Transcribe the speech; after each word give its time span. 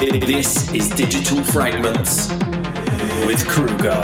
This 0.00 0.72
is 0.72 0.88
Digital 0.88 1.44
Fragments 1.44 2.30
with 3.26 3.46
Kruger. 3.46 4.00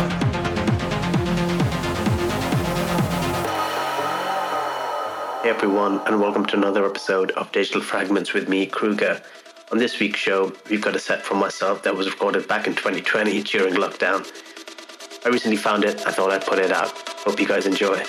Hey 5.42 5.48
everyone, 5.48 6.00
and 6.00 6.20
welcome 6.20 6.44
to 6.44 6.56
another 6.58 6.84
episode 6.84 7.30
of 7.30 7.50
Digital 7.50 7.80
Fragments 7.80 8.34
with 8.34 8.46
me, 8.46 8.66
Kruger. 8.66 9.22
On 9.72 9.78
this 9.78 9.98
week's 9.98 10.20
show, 10.20 10.52
we've 10.68 10.82
got 10.82 10.94
a 10.94 10.98
set 10.98 11.22
from 11.22 11.38
myself 11.38 11.82
that 11.84 11.96
was 11.96 12.10
recorded 12.10 12.46
back 12.46 12.66
in 12.66 12.74
2020 12.74 13.42
during 13.44 13.72
lockdown. 13.72 14.30
I 15.24 15.30
recently 15.30 15.56
found 15.56 15.84
it, 15.84 16.06
I 16.06 16.10
thought 16.10 16.30
I'd 16.30 16.44
put 16.44 16.58
it 16.58 16.72
out. 16.72 16.90
Hope 17.24 17.40
you 17.40 17.48
guys 17.48 17.64
enjoy. 17.64 18.04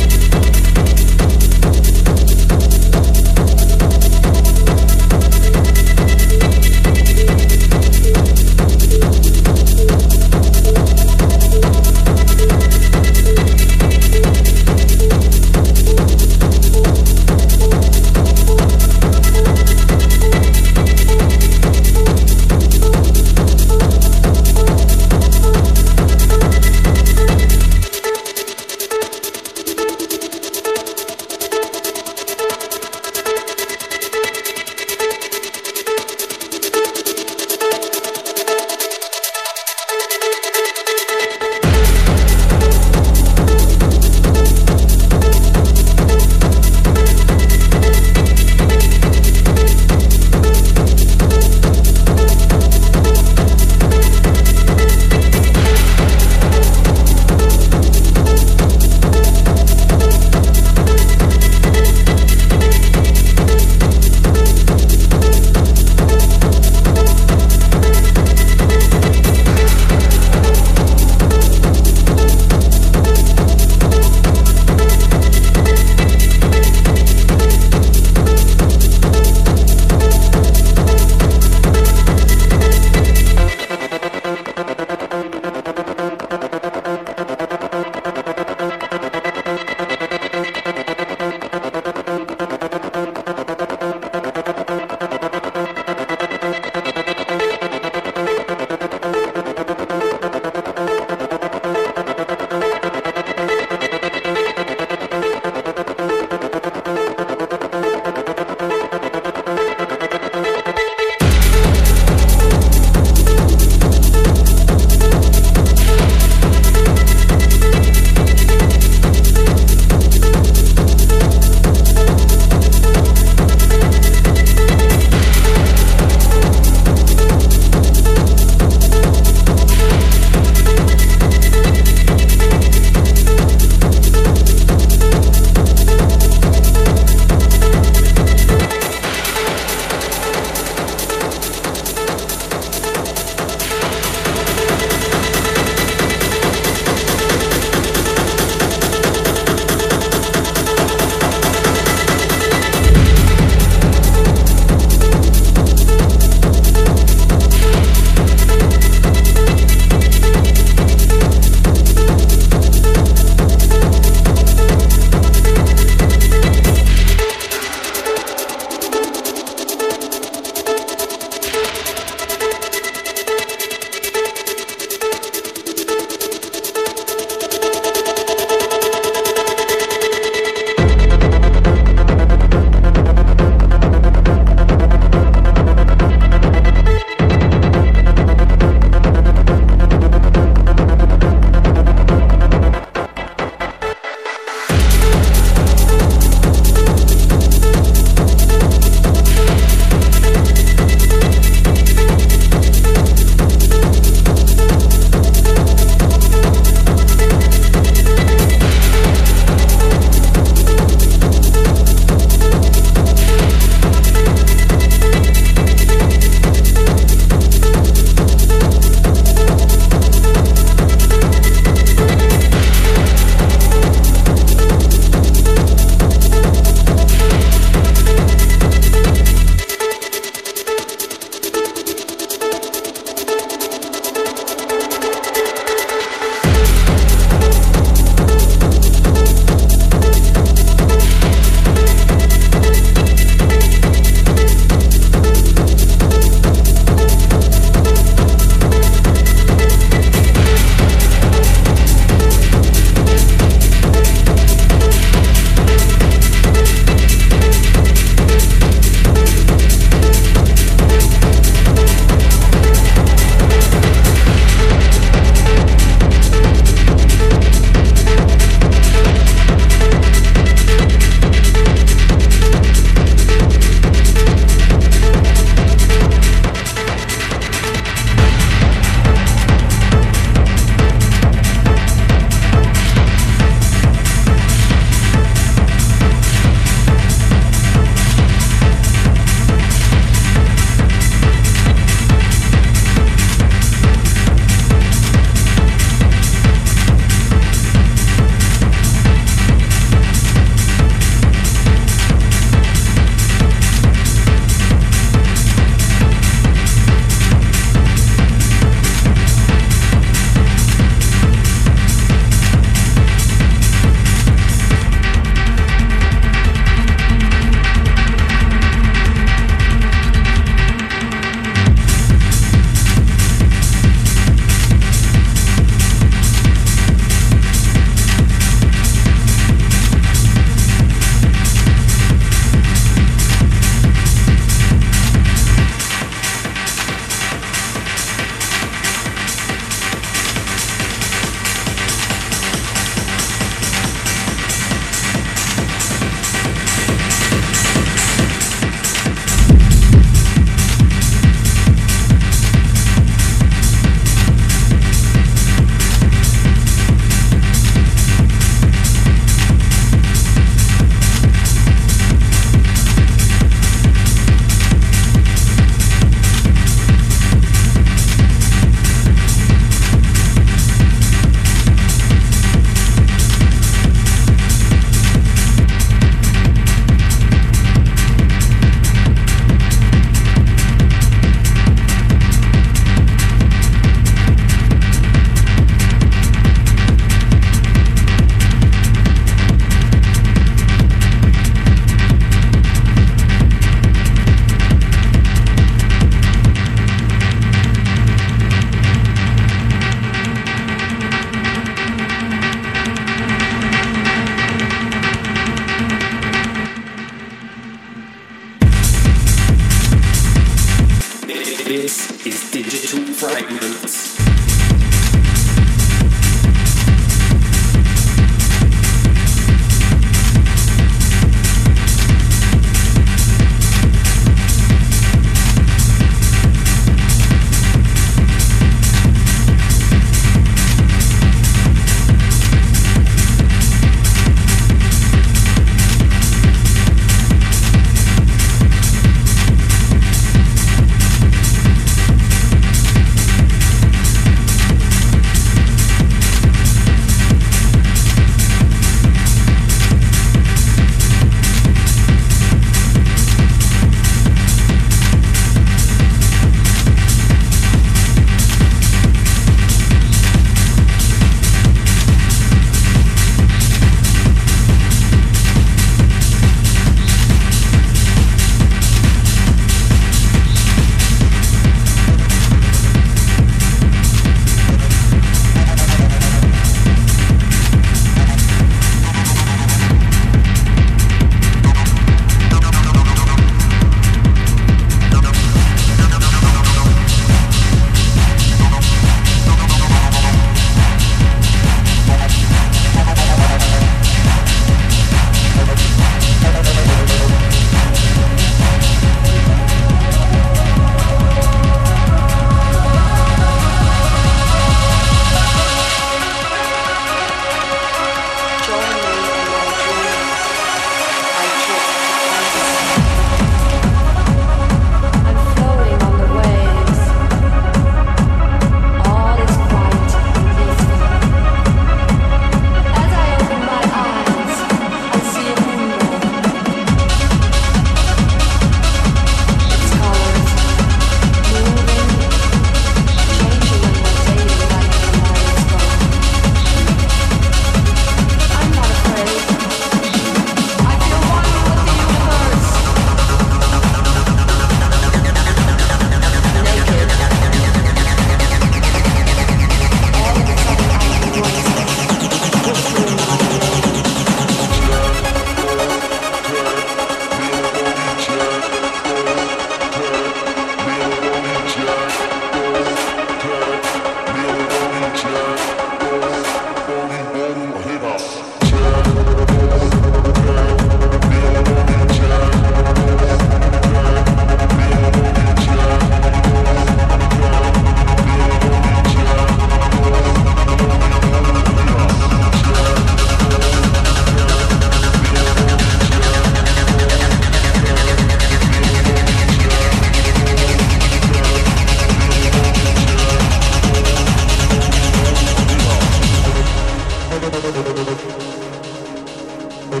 I 599.96 600.00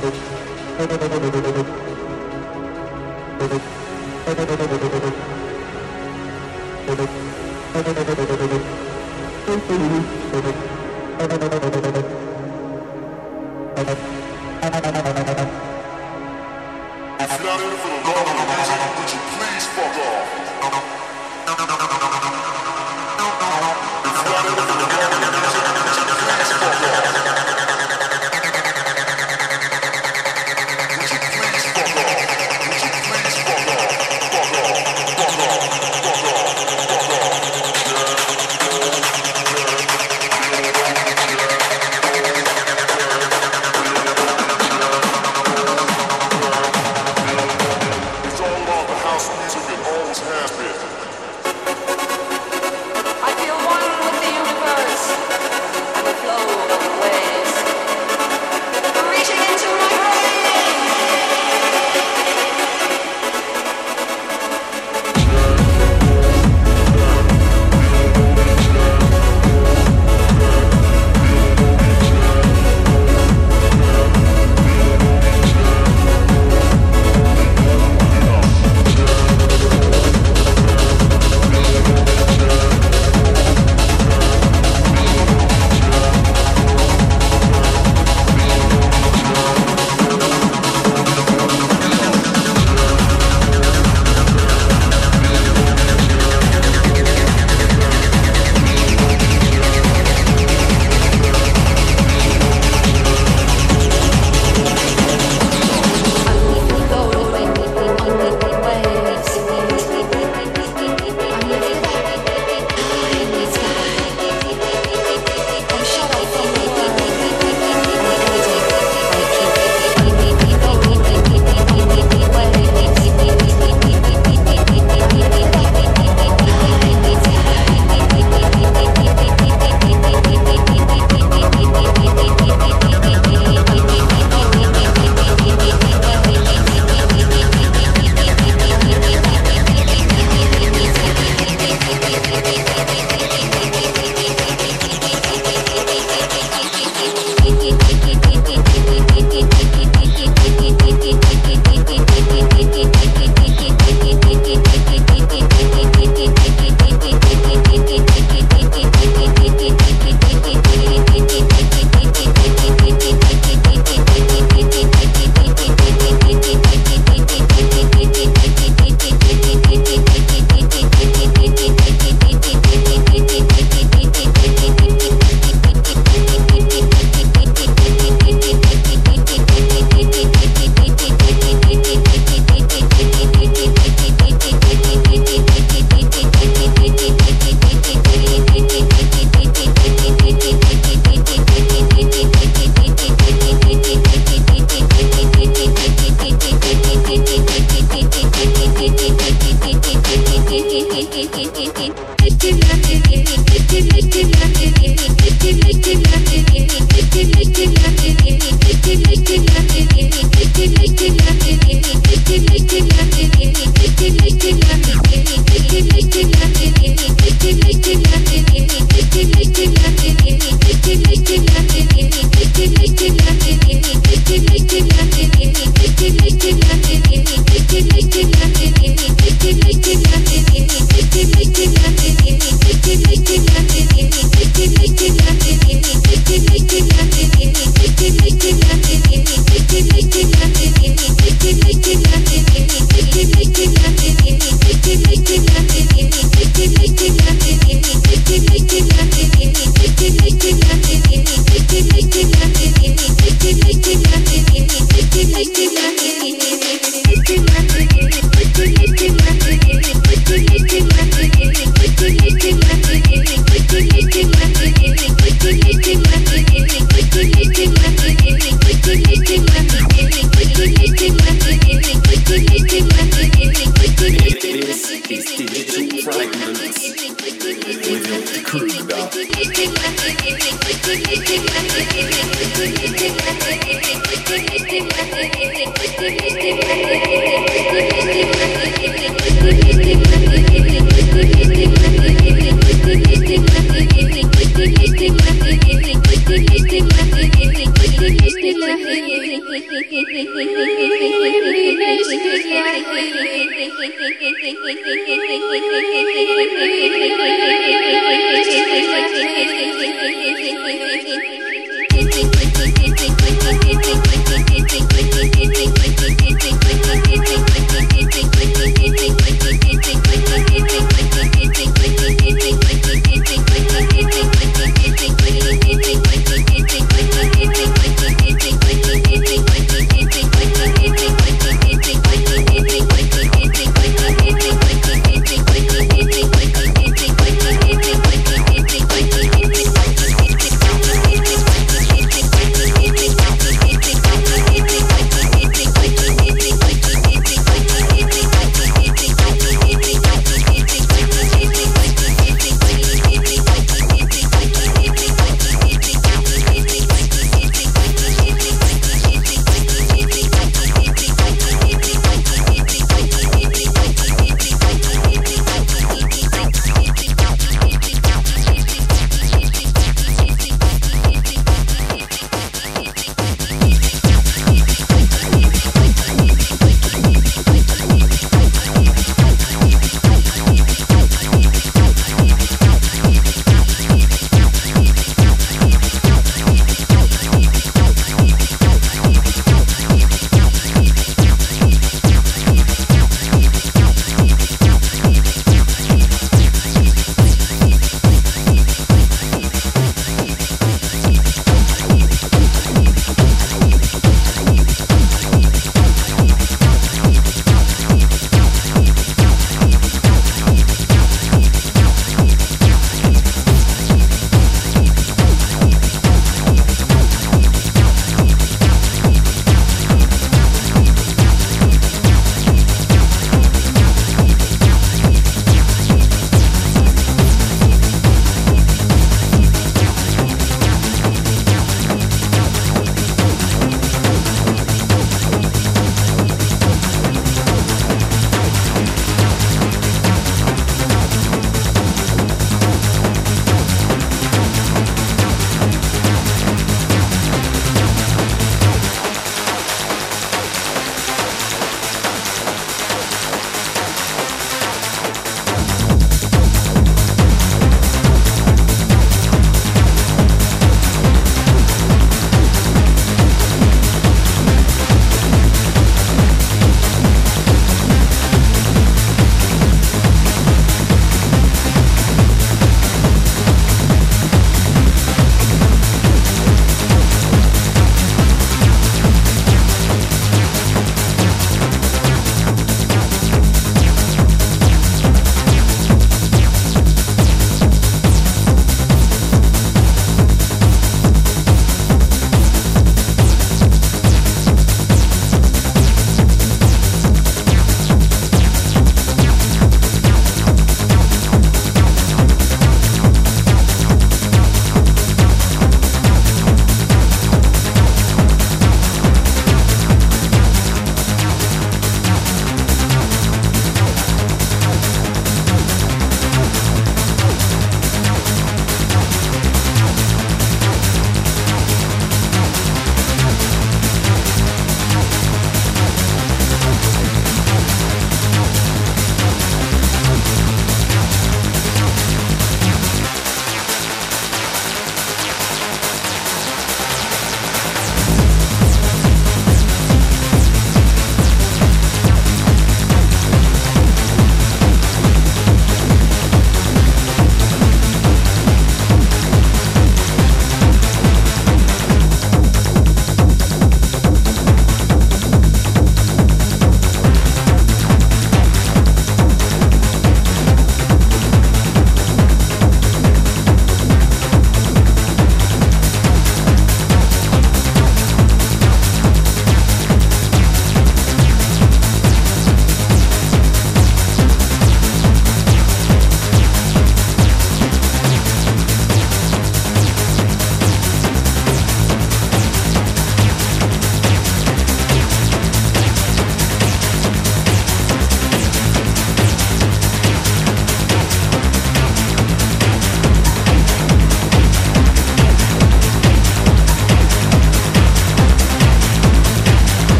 feel 11.18 11.85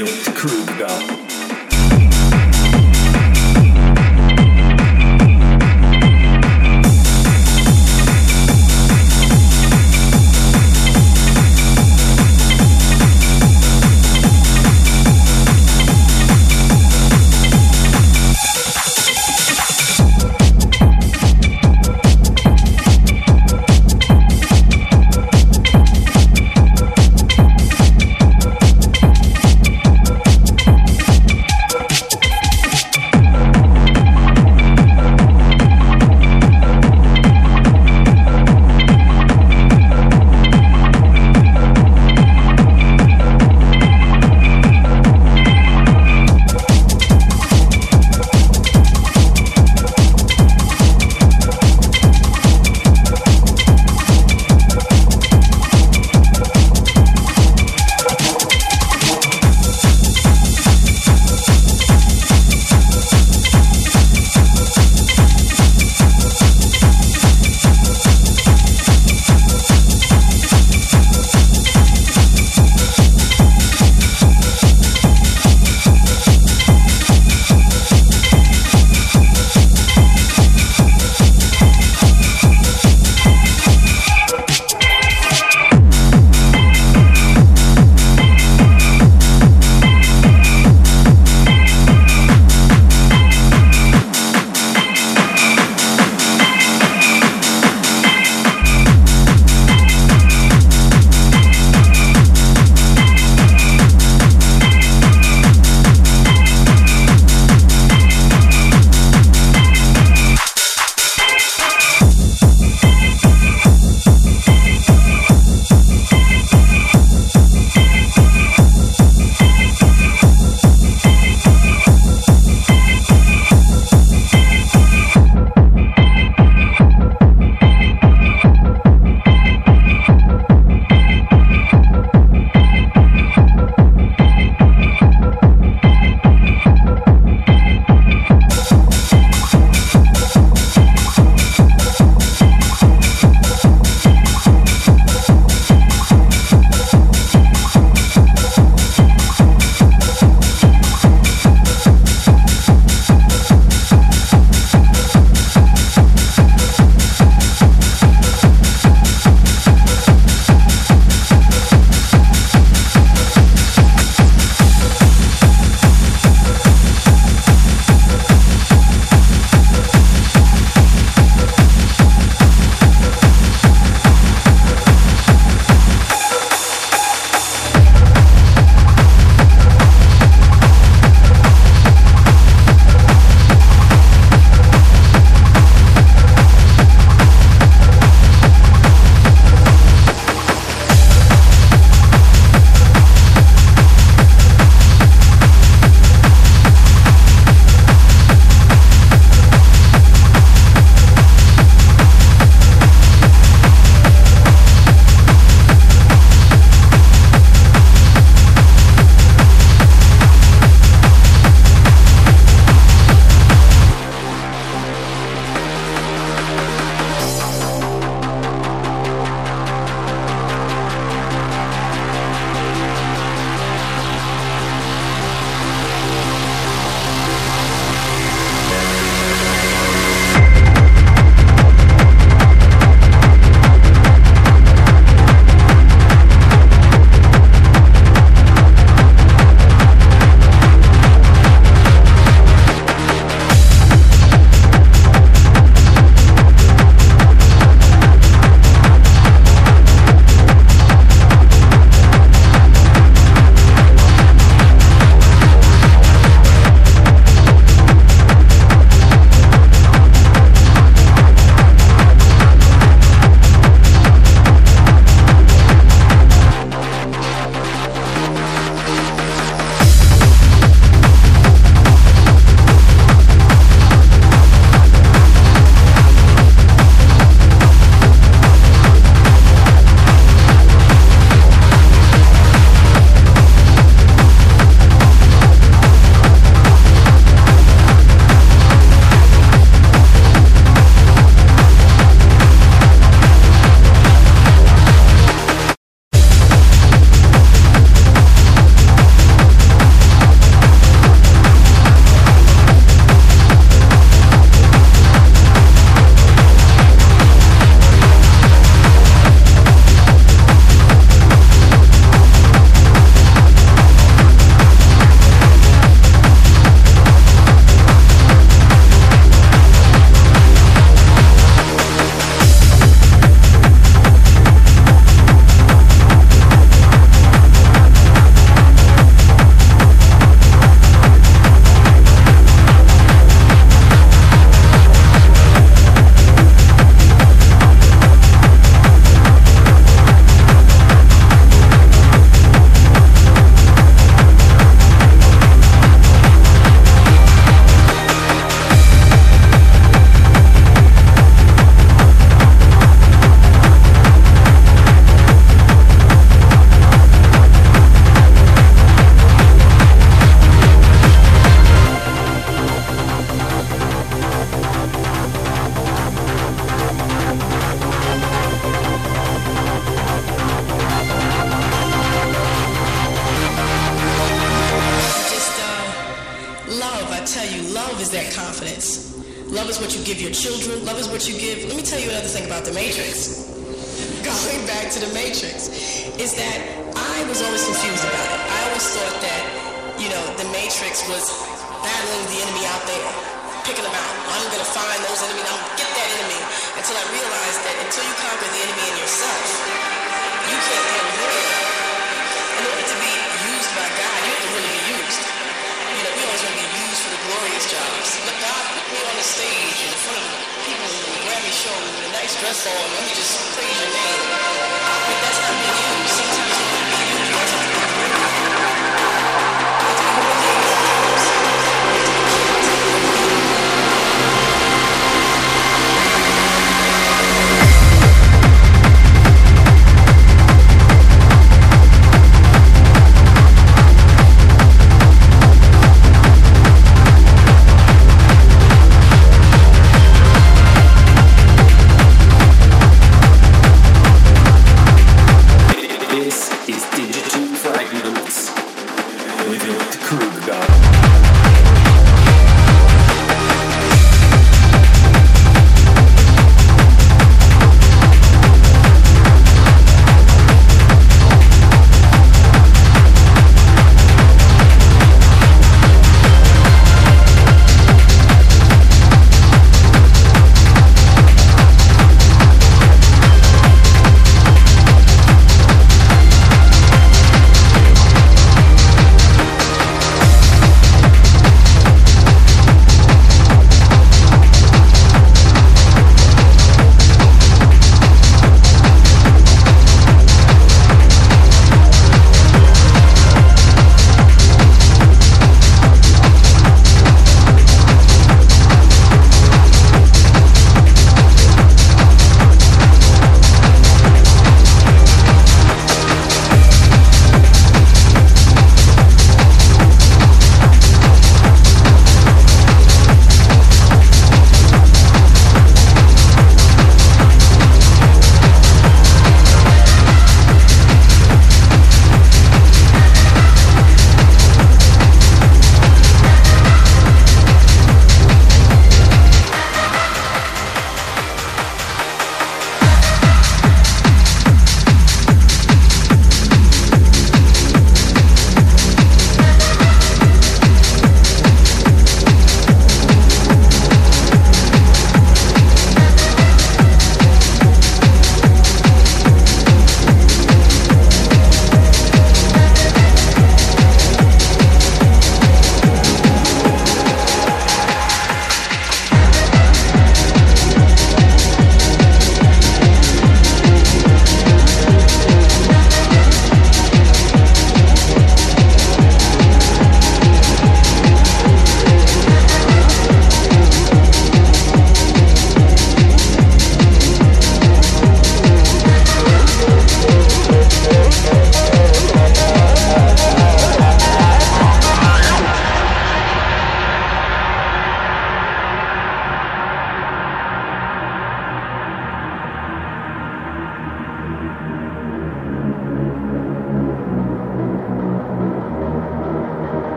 you. 0.00 0.29